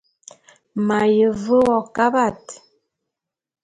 [0.87, 2.43] M’aye ve wo kabat.